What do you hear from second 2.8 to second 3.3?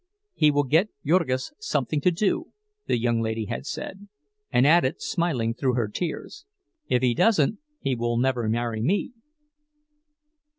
the young